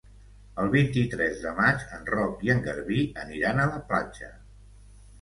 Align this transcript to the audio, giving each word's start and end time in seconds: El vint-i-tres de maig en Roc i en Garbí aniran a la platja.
El 0.63 0.71
vint-i-tres 0.75 1.37
de 1.43 1.53
maig 1.61 1.85
en 1.99 2.09
Roc 2.15 2.43
i 2.49 2.55
en 2.57 2.65
Garbí 2.71 3.07
aniran 3.27 3.65
a 3.65 3.71
la 3.77 3.87
platja. 3.93 4.37